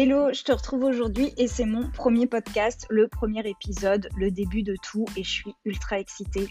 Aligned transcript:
Hello, 0.00 0.32
je 0.32 0.44
te 0.44 0.52
retrouve 0.52 0.84
aujourd'hui 0.84 1.34
et 1.38 1.48
c'est 1.48 1.64
mon 1.64 1.90
premier 1.90 2.28
podcast, 2.28 2.86
le 2.88 3.08
premier 3.08 3.44
épisode, 3.44 4.08
le 4.16 4.30
début 4.30 4.62
de 4.62 4.76
tout 4.80 5.04
et 5.16 5.24
je 5.24 5.28
suis 5.28 5.56
ultra 5.64 5.98
excitée. 5.98 6.46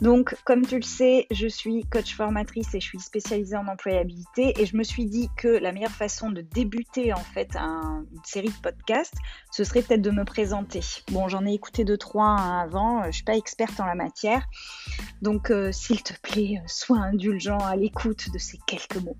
Donc, 0.00 0.36
comme 0.44 0.64
tu 0.64 0.76
le 0.76 0.82
sais, 0.82 1.26
je 1.32 1.48
suis 1.48 1.82
coach 1.86 2.14
formatrice 2.14 2.72
et 2.72 2.78
je 2.78 2.86
suis 2.86 3.00
spécialisée 3.00 3.56
en 3.56 3.66
employabilité 3.66 4.54
et 4.60 4.64
je 4.64 4.76
me 4.76 4.84
suis 4.84 5.06
dit 5.06 5.28
que 5.36 5.48
la 5.48 5.72
meilleure 5.72 5.90
façon 5.90 6.30
de 6.30 6.40
débuter 6.40 7.12
en 7.12 7.24
fait 7.34 7.56
une 7.56 8.06
série 8.22 8.50
de 8.50 8.62
podcasts, 8.62 9.16
ce 9.50 9.64
serait 9.64 9.82
peut-être 9.82 10.00
de 10.02 10.12
me 10.12 10.24
présenter. 10.24 10.78
Bon, 11.10 11.26
j'en 11.26 11.44
ai 11.46 11.52
écouté 11.52 11.84
deux 11.84 11.98
trois 11.98 12.36
avant, 12.36 13.02
je 13.06 13.10
suis 13.10 13.24
pas 13.24 13.36
experte 13.36 13.80
en 13.80 13.86
la 13.86 13.96
matière, 13.96 14.46
donc 15.20 15.50
euh, 15.50 15.72
s'il 15.72 16.00
te 16.04 16.12
plaît, 16.20 16.62
sois 16.68 16.98
indulgent 16.98 17.58
à 17.58 17.74
l'écoute 17.74 18.30
de 18.32 18.38
ces 18.38 18.60
quelques 18.68 19.02
mots. 19.02 19.16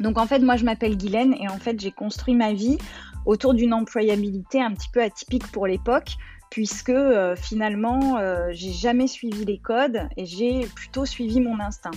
Donc 0.00 0.18
en 0.18 0.26
fait, 0.26 0.40
moi 0.40 0.56
je 0.56 0.64
m'appelle 0.64 0.96
Guylaine 0.96 1.34
et 1.34 1.48
en 1.48 1.58
fait 1.58 1.78
j'ai 1.80 1.92
construit 1.92 2.34
ma 2.34 2.52
vie 2.52 2.78
autour 3.26 3.54
d'une 3.54 3.72
employabilité 3.72 4.60
un 4.60 4.72
petit 4.72 4.88
peu 4.88 5.02
atypique 5.02 5.46
pour 5.52 5.66
l'époque 5.66 6.16
puisque 6.52 6.90
euh, 6.90 7.34
finalement 7.34 8.18
euh, 8.18 8.48
j'ai 8.50 8.72
jamais 8.72 9.06
suivi 9.06 9.44
les 9.46 9.58
codes 9.58 10.06
et 10.18 10.26
j'ai 10.26 10.66
plutôt 10.74 11.06
suivi 11.06 11.40
mon 11.40 11.58
instinct. 11.60 11.92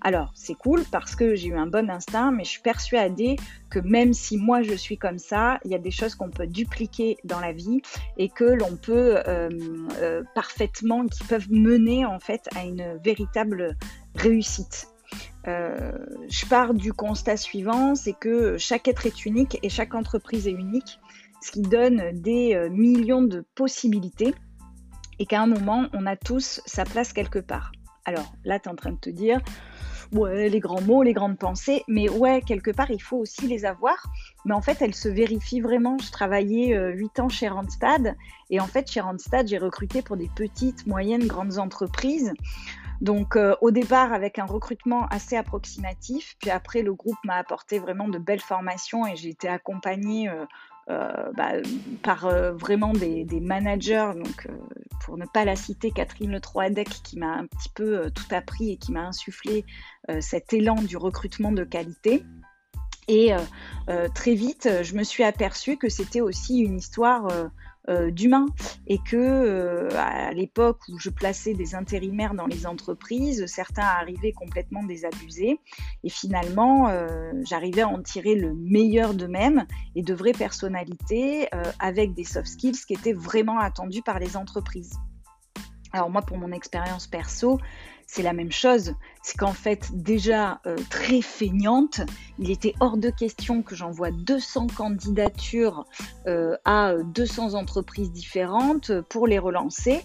Alors 0.00 0.30
c'est 0.36 0.54
cool 0.54 0.84
parce 0.92 1.16
que 1.16 1.34
j'ai 1.34 1.48
eu 1.48 1.56
un 1.56 1.66
bon 1.66 1.90
instinct, 1.90 2.30
mais 2.30 2.44
je 2.44 2.50
suis 2.50 2.62
persuadée 2.62 3.34
que 3.68 3.80
même 3.80 4.14
si 4.14 4.36
moi 4.36 4.62
je 4.62 4.74
suis 4.74 4.96
comme 4.96 5.18
ça, 5.18 5.58
il 5.64 5.72
y 5.72 5.74
a 5.74 5.78
des 5.78 5.90
choses 5.90 6.14
qu'on 6.14 6.30
peut 6.30 6.46
dupliquer 6.46 7.16
dans 7.24 7.40
la 7.40 7.52
vie 7.52 7.80
et 8.16 8.28
que 8.28 8.44
l'on 8.44 8.76
peut 8.76 9.18
euh, 9.26 10.22
parfaitement, 10.36 11.06
qui 11.06 11.24
peuvent 11.24 11.50
mener 11.50 12.06
en 12.06 12.20
fait 12.20 12.48
à 12.54 12.64
une 12.64 12.98
véritable 13.02 13.76
réussite. 14.14 14.86
Euh, 15.48 15.92
je 16.28 16.46
pars 16.46 16.74
du 16.74 16.92
constat 16.92 17.36
suivant, 17.36 17.94
c'est 17.94 18.14
que 18.18 18.58
chaque 18.58 18.88
être 18.88 19.06
est 19.06 19.26
unique 19.26 19.58
et 19.62 19.68
chaque 19.68 19.94
entreprise 19.94 20.48
est 20.48 20.52
unique, 20.52 20.98
ce 21.40 21.52
qui 21.52 21.62
donne 21.62 22.10
des 22.12 22.54
euh, 22.54 22.68
millions 22.68 23.22
de 23.22 23.44
possibilités 23.54 24.34
et 25.18 25.26
qu'à 25.26 25.40
un 25.40 25.46
moment, 25.46 25.86
on 25.92 26.06
a 26.06 26.16
tous 26.16 26.60
sa 26.66 26.84
place 26.84 27.12
quelque 27.12 27.38
part. 27.38 27.72
Alors 28.04 28.32
là, 28.44 28.58
tu 28.58 28.68
es 28.68 28.72
en 28.72 28.76
train 28.76 28.92
de 28.92 28.98
te 28.98 29.10
dire, 29.10 29.40
ouais, 30.12 30.48
les 30.48 30.60
grands 30.60 30.80
mots, 30.80 31.02
les 31.02 31.12
grandes 31.12 31.38
pensées, 31.38 31.82
mais 31.88 32.08
ouais, 32.08 32.40
quelque 32.42 32.70
part, 32.70 32.90
il 32.90 33.02
faut 33.02 33.16
aussi 33.16 33.46
les 33.46 33.64
avoir. 33.64 34.06
Mais 34.44 34.54
en 34.54 34.62
fait, 34.62 34.82
elles 34.82 34.94
se 34.94 35.08
vérifient 35.08 35.60
vraiment. 35.60 35.98
Je 35.98 36.10
travaillais 36.10 36.74
euh, 36.74 36.92
8 36.92 37.20
ans 37.20 37.28
chez 37.28 37.48
Randstad, 37.48 38.16
et 38.50 38.60
en 38.60 38.66
fait, 38.66 38.90
chez 38.90 39.00
Randstad, 39.00 39.48
j'ai 39.48 39.58
recruté 39.58 40.02
pour 40.02 40.16
des 40.16 40.30
petites, 40.34 40.86
moyennes, 40.86 41.26
grandes 41.26 41.58
entreprises. 41.58 42.32
Donc 43.00 43.36
euh, 43.36 43.54
au 43.60 43.70
départ 43.70 44.12
avec 44.12 44.38
un 44.38 44.44
recrutement 44.44 45.06
assez 45.08 45.36
approximatif, 45.36 46.36
puis 46.40 46.50
après 46.50 46.82
le 46.82 46.94
groupe 46.94 47.18
m'a 47.24 47.36
apporté 47.36 47.78
vraiment 47.78 48.08
de 48.08 48.18
belles 48.18 48.40
formations 48.40 49.06
et 49.06 49.16
j'ai 49.16 49.30
été 49.30 49.48
accompagnée 49.48 50.28
euh, 50.28 50.44
euh, 50.88 51.32
bah, 51.36 51.52
par 52.02 52.28
vraiment 52.54 52.92
des, 52.92 53.26
managers. 53.40 54.12
Donc 54.14 54.48
pour 55.04 55.18
ne 55.18 55.26
pas 55.26 55.44
la 55.44 55.56
citer, 55.56 55.90
Catherine 55.90 56.32
Le 56.32 56.40
Troadec 56.40 56.88
qui 56.88 57.18
m'a 57.18 57.34
un 57.34 57.46
petit 57.46 57.68
peu 57.74 58.10
tout 58.10 58.34
appris 58.34 58.72
et 58.72 58.76
qui 58.76 58.92
m'a 58.92 59.06
insufflé 59.06 59.64
cet 60.20 60.52
élan 60.52 60.76
du 60.76 60.96
recrutement 60.96 61.52
de 61.52 61.64
qualité. 61.64 62.24
Et 63.08 63.32
très 64.14 64.34
vite, 64.34 64.68
je 64.82 64.94
me 64.94 65.02
suis 65.02 65.24
aperçue 65.24 65.76
que 65.76 65.88
c'était 65.88 66.20
aussi 66.20 66.58
une 66.58 66.76
histoire 66.76 67.28
euh, 67.88 68.10
d'humain 68.10 68.46
et 68.88 68.98
que 68.98 69.16
euh, 69.16 69.88
à 69.96 70.32
l'époque 70.32 70.80
où 70.88 70.98
je 70.98 71.08
plaçais 71.08 71.54
des 71.54 71.76
intérimaires 71.76 72.34
dans 72.34 72.46
les 72.46 72.66
entreprises, 72.66 73.46
certains 73.46 73.84
arrivaient 73.84 74.32
complètement 74.32 74.82
désabusés 74.82 75.60
et 76.02 76.08
finalement 76.08 76.88
euh, 76.88 77.32
j'arrivais 77.44 77.82
à 77.82 77.88
en 77.88 78.02
tirer 78.02 78.34
le 78.34 78.54
meilleur 78.54 79.14
d'eux-mêmes 79.14 79.66
et 79.94 80.02
de 80.02 80.14
vraies 80.14 80.32
personnalités 80.32 81.48
avec 81.78 82.14
des 82.14 82.24
soft 82.24 82.48
skills 82.48 82.84
qui 82.86 82.94
étaient 82.94 83.12
vraiment 83.12 83.58
attendus 83.60 84.02
par 84.02 84.18
les 84.18 84.36
entreprises. 84.36 84.98
Alors 85.92 86.10
moi 86.10 86.22
pour 86.22 86.38
mon 86.38 86.50
expérience 86.52 87.06
perso, 87.06 87.58
c'est 88.06 88.22
la 88.22 88.32
même 88.32 88.52
chose. 88.52 88.94
C'est 89.22 89.36
qu'en 89.36 89.52
fait, 89.52 89.90
déjà 89.92 90.60
euh, 90.66 90.76
très 90.90 91.20
feignante, 91.20 92.00
il 92.38 92.50
était 92.50 92.74
hors 92.80 92.96
de 92.96 93.10
question 93.10 93.62
que 93.62 93.74
j'envoie 93.74 94.10
200 94.10 94.68
candidatures 94.68 95.84
euh, 96.26 96.56
à 96.64 96.94
200 96.94 97.54
entreprises 97.54 98.12
différentes 98.12 98.92
pour 99.02 99.26
les 99.26 99.38
relancer. 99.38 100.04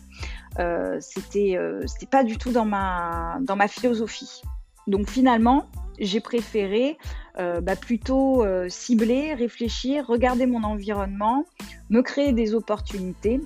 Euh, 0.59 0.97
c'était 0.99 1.57
c'était 1.85 2.07
pas 2.07 2.23
du 2.23 2.37
tout 2.37 2.51
dans 2.51 2.65
ma, 2.65 3.37
dans 3.41 3.55
ma 3.55 3.67
philosophie. 3.67 4.41
Donc 4.87 5.09
finalement, 5.09 5.67
j'ai 5.99 6.19
préféré 6.19 6.97
bah, 7.37 7.75
plutôt 7.75 8.43
cibler, 8.67 9.33
réfléchir, 9.35 10.05
regarder 10.07 10.45
mon 10.47 10.63
environnement, 10.63 11.45
me 11.89 12.01
créer 12.01 12.33
des 12.33 12.55
opportunités. 12.55 13.39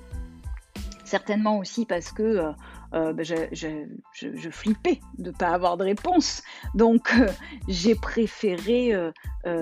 Certainement 1.06 1.58
aussi 1.58 1.86
parce 1.86 2.10
que 2.10 2.22
euh, 2.22 2.52
ben, 2.92 3.22
je, 3.22 4.50
flippais 4.50 5.00
de 5.18 5.30
ne 5.30 5.36
pas 5.36 5.48
avoir 5.48 5.76
de 5.76 5.84
réponse. 5.84 6.42
Donc, 6.74 7.12
euh, 7.18 7.28
j'ai 7.68 7.94
préféré 7.94 8.94
euh, 8.94 9.12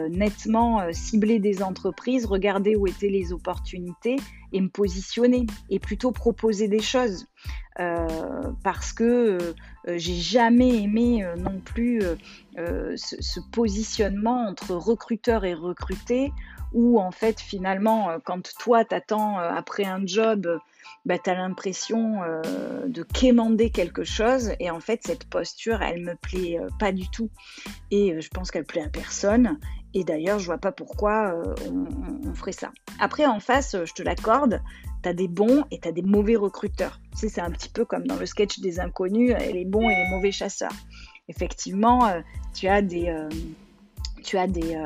nettement 0.08 0.92
cibler 0.92 1.38
des 1.38 1.62
entreprises, 1.62 2.26
regarder 2.26 2.76
où 2.76 2.86
étaient 2.86 3.08
les 3.08 3.32
opportunités 3.32 4.16
et 4.52 4.60
me 4.60 4.68
positionner 4.68 5.46
et 5.70 5.78
plutôt 5.78 6.12
proposer 6.12 6.68
des 6.68 6.82
choses. 6.82 7.26
parce 7.76 8.92
que 8.92 9.54
j'ai 9.86 10.14
jamais 10.14 10.82
aimé 10.82 11.26
non 11.38 11.60
plus 11.60 12.02
ce, 12.56 12.96
ce, 12.96 13.40
positionnement 13.52 14.46
entre 14.48 14.74
recruteur 14.74 15.44
et 15.44 15.54
recruté 15.54 16.32
où 16.72 16.98
en 16.98 17.10
fait 17.10 17.40
finalement 17.40 18.16
quand 18.24 18.54
toi 18.58 18.84
t'attends 18.84 19.38
après 19.38 19.84
un 19.84 20.06
job 20.06 20.60
bah, 21.04 21.18
tu 21.18 21.30
l'impression 21.30 22.22
euh, 22.22 22.42
de 22.86 23.02
quémander 23.02 23.70
quelque 23.70 24.04
chose. 24.04 24.52
Et 24.58 24.70
en 24.70 24.80
fait, 24.80 25.02
cette 25.04 25.24
posture, 25.24 25.82
elle 25.82 26.02
me 26.02 26.14
plaît 26.14 26.58
euh, 26.58 26.68
pas 26.78 26.92
du 26.92 27.08
tout. 27.10 27.30
Et 27.90 28.12
euh, 28.12 28.20
je 28.20 28.28
pense 28.28 28.50
qu'elle 28.50 28.64
plaît 28.64 28.84
à 28.84 28.88
personne. 28.88 29.58
Et 29.94 30.04
d'ailleurs, 30.04 30.38
je 30.38 30.46
vois 30.46 30.58
pas 30.58 30.72
pourquoi 30.72 31.40
on, 31.70 32.34
ferait 32.34 32.52
ça. 32.52 32.72
Après, 32.98 33.26
en 33.26 33.38
face, 33.38 33.76
je 33.84 33.92
te 33.92 34.02
l'accorde, 34.02 34.60
tu 35.02 35.08
as 35.08 35.14
des 35.14 35.28
bons 35.28 35.64
et 35.70 35.78
tu 35.78 35.88
as 35.88 35.92
des 35.92 36.02
mauvais 36.02 36.36
recruteurs. 36.36 37.00
C'est 37.14 37.40
un 37.40 37.50
petit 37.50 37.68
peu 37.68 37.84
comme 37.84 38.06
dans 38.06 38.16
le 38.16 38.26
sketch 38.26 38.58
des 38.58 38.80
inconnus, 38.80 39.34
les 39.38 39.64
bons 39.64 39.88
et 39.88 39.94
les 39.94 40.10
mauvais 40.10 40.32
chasseurs. 40.32 40.74
Effectivement, 41.28 42.12
tu 42.52 42.66
as 42.66 42.82
des, 42.82 43.14
tu 44.24 44.36
as 44.36 44.48
des, 44.48 44.76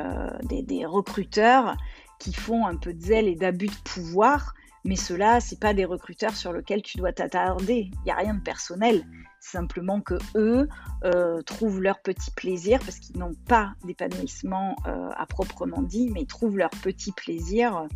des, 0.43 0.61
des 0.61 0.85
recruteurs 0.85 1.75
qui 2.19 2.31
font 2.31 2.67
un 2.67 2.75
peu 2.75 2.93
de 2.93 3.01
zèle 3.01 3.27
et 3.27 3.35
d'abus 3.35 3.67
de 3.67 3.81
pouvoir 3.83 4.53
mais 4.85 4.95
ceux-là, 4.95 5.39
c'est 5.39 5.59
pas 5.59 5.73
des 5.73 5.85
recruteurs 5.85 6.35
sur 6.35 6.53
lesquels 6.53 6.81
tu 6.81 6.97
dois 6.97 7.11
t'attarder. 7.11 7.91
Il 7.91 8.05
n'y 8.05 8.11
a 8.11 8.15
rien 8.15 8.33
de 8.33 8.41
personnel. 8.41 9.05
Simplement 9.39 10.01
que 10.01 10.15
eux 10.35 10.67
euh, 11.05 11.41
trouvent 11.43 11.81
leur 11.81 12.01
petit 12.01 12.29
plaisir 12.31 12.79
parce 12.79 12.99
qu'ils 12.99 13.17
n'ont 13.17 13.35
pas 13.47 13.73
d'épanouissement 13.85 14.75
euh, 14.85 15.09
à 15.15 15.25
proprement 15.25 15.81
dit, 15.81 16.09
mais 16.11 16.23
ils 16.23 16.27
trouvent 16.27 16.57
leur 16.57 16.71
petit 16.71 17.13
plaisir 17.13 17.87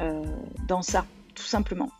euh, 0.00 0.22
dans 0.68 0.82
ça, 0.82 1.04
tout 1.34 1.42
simplement. 1.42 1.90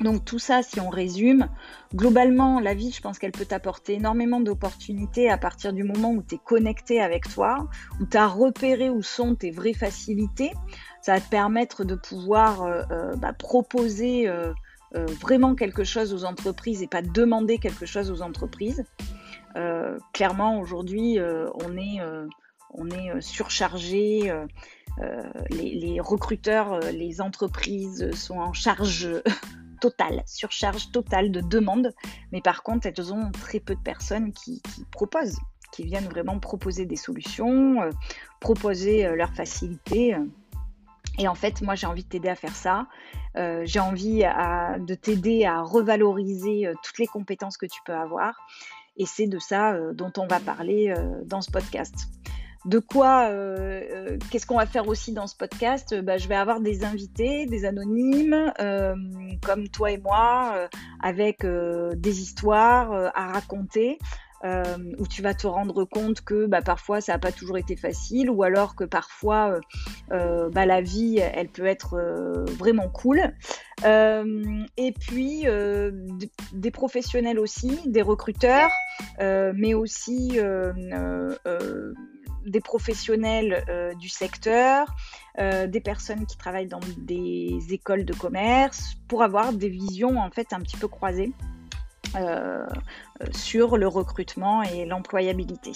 Donc 0.00 0.24
tout 0.24 0.40
ça, 0.40 0.62
si 0.64 0.80
on 0.80 0.88
résume, 0.88 1.48
globalement, 1.94 2.58
la 2.58 2.74
vie, 2.74 2.90
je 2.90 3.00
pense 3.00 3.20
qu'elle 3.20 3.32
peut 3.32 3.46
t'apporter 3.46 3.94
énormément 3.94 4.40
d'opportunités 4.40 5.30
à 5.30 5.38
partir 5.38 5.72
du 5.72 5.84
moment 5.84 6.10
où 6.10 6.22
tu 6.22 6.36
es 6.36 6.38
connecté 6.44 7.00
avec 7.00 7.32
toi, 7.32 7.68
où 8.00 8.06
tu 8.06 8.16
as 8.16 8.26
repéré 8.26 8.90
où 8.90 9.02
sont 9.02 9.36
tes 9.36 9.52
vraies 9.52 9.74
facilités. 9.74 10.52
Ça 11.02 11.14
va 11.14 11.20
te 11.20 11.28
permettre 11.28 11.84
de 11.84 11.94
pouvoir 11.94 12.86
bah, 13.16 13.32
proposer 13.32 14.28
euh, 14.94 15.06
vraiment 15.06 15.54
quelque 15.54 15.84
chose 15.84 16.14
aux 16.14 16.24
entreprises 16.24 16.82
et 16.82 16.86
pas 16.86 17.02
demander 17.02 17.58
quelque 17.58 17.86
chose 17.86 18.10
aux 18.10 18.22
entreprises. 18.22 18.84
clairement, 20.12 20.60
aujourd'hui, 20.60 21.18
on 21.20 21.76
est, 21.76 22.00
on 22.70 22.88
est 22.90 23.20
surchargé. 23.20 24.32
Les, 25.50 26.00
recruteurs, 26.00 26.78
les 26.92 27.20
entreprises 27.20 28.10
sont 28.14 28.38
en 28.38 28.52
charge 28.52 29.08
totale, 29.80 30.22
surcharge 30.26 30.92
totale 30.92 31.32
de 31.32 31.40
demandes. 31.40 31.92
Mais 32.30 32.40
par 32.40 32.62
contre, 32.62 32.86
elles 32.86 33.12
ont 33.12 33.32
très 33.32 33.58
peu 33.58 33.74
de 33.74 33.80
personnes 33.80 34.32
qui, 34.32 34.62
proposent, 34.92 35.38
qui 35.72 35.84
viennent 35.84 36.08
vraiment 36.08 36.38
proposer 36.38 36.86
des 36.86 36.96
solutions, 36.96 37.80
proposer 38.38 39.08
leurs 39.16 39.34
facilités. 39.34 40.14
Et 41.18 41.26
en 41.26 41.34
fait, 41.34 41.62
moi, 41.62 41.74
j'ai 41.74 41.86
envie 41.86 42.04
de 42.04 42.08
t'aider 42.08 42.28
à 42.28 42.36
faire 42.36 42.54
ça. 42.54 42.86
Euh, 43.36 43.62
j'ai 43.64 43.80
envie 43.80 44.20
de 44.20 44.94
t'aider 44.94 45.44
à 45.44 45.62
revaloriser 45.62 46.66
euh, 46.66 46.74
toutes 46.82 46.98
les 46.98 47.06
compétences 47.06 47.56
que 47.56 47.66
tu 47.66 47.80
peux 47.84 47.94
avoir. 47.94 48.46
Et 48.96 49.06
c'est 49.06 49.26
de 49.26 49.38
ça 49.38 49.74
euh, 49.74 49.92
dont 49.92 50.12
on 50.16 50.26
va 50.26 50.40
parler 50.40 50.94
dans 51.24 51.40
ce 51.40 51.50
podcast. 51.50 51.94
De 52.64 52.80
quoi, 52.80 53.30
qu'est-ce 54.30 54.44
qu'on 54.44 54.58
va 54.58 54.66
faire 54.66 54.88
aussi 54.88 55.12
dans 55.12 55.28
ce 55.28 55.36
podcast? 55.36 55.94
Bah, 56.02 56.18
Je 56.18 56.28
vais 56.28 56.34
avoir 56.34 56.60
des 56.60 56.84
invités, 56.84 57.46
des 57.46 57.64
anonymes, 57.64 58.52
comme 59.42 59.68
toi 59.68 59.92
et 59.92 59.98
moi, 59.98 60.68
avec 61.00 61.46
des 61.46 62.20
histoires 62.20 62.92
à 63.14 63.32
raconter. 63.32 63.98
Où 64.44 65.06
tu 65.08 65.22
vas 65.22 65.34
te 65.34 65.46
rendre 65.46 65.84
compte 65.84 66.20
que 66.20 66.46
bah, 66.46 66.62
parfois 66.62 67.00
ça 67.00 67.12
n'a 67.12 67.18
pas 67.18 67.32
toujours 67.32 67.58
été 67.58 67.76
facile, 67.76 68.30
ou 68.30 68.42
alors 68.42 68.74
que 68.76 68.84
parfois 68.84 69.58
bah, 70.10 70.66
la 70.66 70.80
vie, 70.80 71.18
elle 71.18 71.48
peut 71.48 71.66
être 71.66 71.98
vraiment 72.58 72.88
cool. 72.88 73.34
et 73.84 74.94
puis 75.00 75.44
des 76.52 76.70
professionnels 76.70 77.38
aussi, 77.38 77.78
des 77.86 78.02
recruteurs, 78.02 78.70
mais 79.18 79.74
aussi 79.74 80.38
des 82.48 82.60
professionnels 82.60 83.64
euh, 83.68 83.94
du 83.94 84.08
secteur, 84.08 84.86
euh, 85.38 85.66
des 85.66 85.80
personnes 85.80 86.26
qui 86.26 86.36
travaillent 86.36 86.68
dans 86.68 86.80
des 86.96 87.58
écoles 87.70 88.04
de 88.04 88.14
commerce, 88.14 88.94
pour 89.08 89.22
avoir 89.22 89.52
des 89.52 89.68
visions 89.68 90.18
en 90.18 90.30
fait 90.30 90.52
un 90.52 90.60
petit 90.60 90.76
peu 90.76 90.88
croisées 90.88 91.32
euh, 91.32 91.57
sur 93.32 93.76
le 93.76 93.88
recrutement 93.88 94.62
et 94.62 94.84
l'employabilité. 94.84 95.72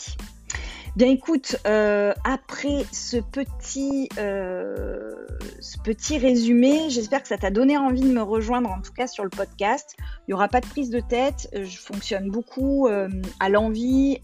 Bien 0.94 1.08
écoute, 1.08 1.56
euh, 1.66 2.12
après 2.22 2.84
ce 2.92 3.16
petit, 3.16 4.10
euh, 4.18 5.10
ce 5.58 5.78
petit 5.78 6.18
résumé, 6.18 6.90
j'espère 6.90 7.22
que 7.22 7.28
ça 7.28 7.38
t'a 7.38 7.50
donné 7.50 7.78
envie 7.78 8.02
de 8.02 8.12
me 8.12 8.20
rejoindre, 8.20 8.70
en 8.70 8.82
tout 8.82 8.92
cas 8.92 9.06
sur 9.06 9.24
le 9.24 9.30
podcast. 9.30 9.96
Il 9.98 10.04
n'y 10.28 10.34
aura 10.34 10.48
pas 10.48 10.60
de 10.60 10.66
prise 10.66 10.90
de 10.90 11.00
tête, 11.00 11.48
je 11.54 11.78
fonctionne 11.78 12.30
beaucoup 12.30 12.88
euh, 12.88 13.08
à 13.40 13.48
l'envie, 13.48 14.20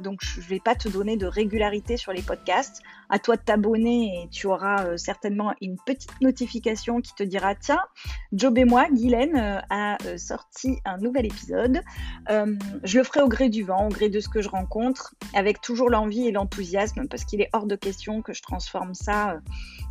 donc 0.00 0.18
je 0.20 0.40
ne 0.40 0.46
vais 0.46 0.58
pas 0.58 0.74
te 0.74 0.88
donner 0.88 1.16
de 1.16 1.26
régularité 1.26 1.96
sur 1.96 2.12
les 2.12 2.22
podcasts. 2.22 2.82
À 3.10 3.20
toi 3.20 3.36
de 3.36 3.42
t'abonner 3.42 4.24
et 4.24 4.28
tu 4.30 4.48
auras 4.48 4.96
certainement 4.96 5.54
une 5.60 5.76
petite 5.86 6.20
notification 6.20 7.02
qui 7.02 7.14
te 7.14 7.22
dira, 7.22 7.54
tiens, 7.54 7.80
Job 8.32 8.58
et 8.58 8.64
moi, 8.64 8.86
Guylaine, 8.90 9.62
a 9.70 9.98
sorti 10.16 10.78
un 10.84 10.96
nouvel 10.96 11.26
épisode. 11.26 11.82
je 12.28 12.98
le 12.98 13.04
ferai 13.04 13.20
au 13.20 13.28
gré 13.28 13.48
du 13.48 13.62
vent, 13.62 13.86
au 13.86 13.90
gré 13.90 14.08
de 14.08 14.18
ce 14.18 14.28
que 14.28 14.42
je 14.42 14.48
rencontre, 14.48 15.14
avec 15.34 15.60
toujours 15.60 15.83
l'envie 15.88 16.26
et 16.28 16.32
l'enthousiasme 16.32 17.06
parce 17.08 17.24
qu'il 17.24 17.40
est 17.40 17.50
hors 17.52 17.66
de 17.66 17.76
question 17.76 18.22
que 18.22 18.32
je 18.32 18.42
transforme 18.42 18.94
ça 18.94 19.32
euh, 19.32 19.40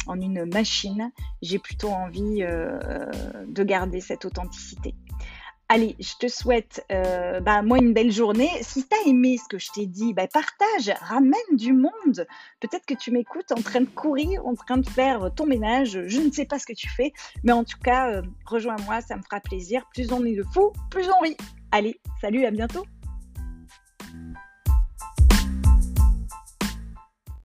en 0.08 0.20
une 0.20 0.46
machine. 0.46 1.12
J'ai 1.42 1.60
plutôt 1.60 1.90
envie 1.90 2.44
euh, 2.44 2.80
euh, 2.84 3.12
de 3.48 3.64
garder 3.64 4.02
cette 4.02 4.26
authenticité. 4.26 4.96
Allez, 5.70 5.96
je 6.00 6.14
te 6.20 6.28
souhaite, 6.28 6.86
bah, 7.42 7.64
moi, 7.64 7.80
une 7.80 7.94
belle 7.94 8.12
journée. 8.12 8.50
Si 8.62 8.86
tu 8.86 8.96
as 8.96 9.10
aimé 9.10 9.38
ce 9.38 9.48
que 9.50 9.58
je 9.58 9.72
t'ai 9.74 9.88
dit, 9.88 10.14
bah, 10.14 10.28
partage, 10.28 10.94
ramène 11.02 11.34
du 11.54 11.74
monde. 11.74 12.28
Peut-être 12.60 12.86
que 12.86 12.94
tu 12.94 13.10
m'écoutes 13.10 13.52
en 13.52 13.62
train 13.62 13.82
de 13.82 13.88
courir, 13.88 14.46
en 14.46 14.54
train 14.54 14.78
de 14.78 14.88
faire 14.88 15.34
ton 15.34 15.48
ménage. 15.48 16.00
Je 16.06 16.20
ne 16.20 16.32
sais 16.32 16.46
pas 16.46 16.60
ce 16.60 16.68
que 16.68 16.74
tu 16.74 16.90
fais, 16.90 17.12
mais 17.44 17.54
en 17.54 17.64
tout 17.64 17.80
cas, 17.80 18.22
rejoins-moi, 18.46 19.02
ça 19.02 19.16
me 19.16 19.24
fera 19.24 19.40
plaisir. 19.40 19.88
Plus 19.96 20.12
on 20.12 20.24
est 20.26 20.36
de 20.36 20.44
fous, 20.54 20.74
plus 20.92 21.08
on 21.10 21.24
rit. 21.24 21.38
Allez, 21.72 22.00
salut, 22.22 22.46
à 22.46 22.52
bientôt. 22.52 22.86